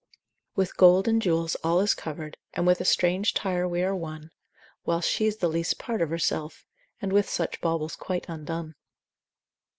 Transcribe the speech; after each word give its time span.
With 0.55 0.77
gold 0.77 1.07
and 1.07 1.21
jewels 1.21 1.53
all 1.63 1.79
is 1.79 1.93
covered, 1.93 2.35
And 2.53 2.65
with 2.65 2.81
a 2.81 2.85
strange 2.85 3.35
tire 3.35 3.67
we 3.67 3.83
are 3.83 3.95
won, 3.95 4.31
(Whilst 4.83 5.07
she's 5.07 5.37
the 5.37 5.47
least 5.47 5.77
part 5.77 6.01
of 6.01 6.09
herself) 6.09 6.65
And 6.99 7.13
with 7.13 7.29
such 7.29 7.61
baubles 7.61 7.95
quite 7.95 8.25
undone. 8.27 8.73